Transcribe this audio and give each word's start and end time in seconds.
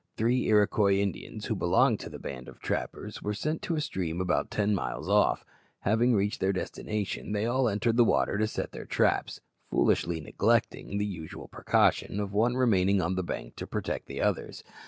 Three 0.17 0.47
Iroquois 0.47 0.97
Indians, 0.99 1.45
who 1.45 1.53
belonged 1.55 1.99
to 1.99 2.09
the 2.09 2.17
band 2.17 2.47
of 2.47 2.57
trappers, 2.59 3.21
were 3.21 3.35
sent 3.35 3.61
to 3.61 3.75
a 3.75 3.81
stream 3.81 4.19
about 4.19 4.49
ten 4.49 4.73
miles 4.73 5.07
off. 5.07 5.45
Having 5.81 6.15
reached 6.15 6.39
their 6.39 6.51
destination, 6.51 7.33
they 7.33 7.45
all 7.45 7.69
entered 7.69 7.97
the 7.97 8.03
water 8.03 8.39
to 8.39 8.47
set 8.47 8.71
their 8.71 8.85
traps, 8.85 9.41
foolishly 9.69 10.19
neglecting 10.19 10.97
the 10.97 11.05
usual 11.05 11.47
precaution 11.49 12.19
of 12.19 12.33
one 12.33 12.55
remaining 12.55 12.99
on 12.99 13.13
the 13.13 13.21
bank 13.21 13.55
to 13.57 13.67
protect 13.67 14.07
the 14.07 14.21
others. 14.21 14.63